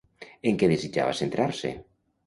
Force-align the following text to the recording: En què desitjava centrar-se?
En 0.51 0.57
què 0.63 0.69
desitjava 0.71 1.15
centrar-se? 1.23 1.77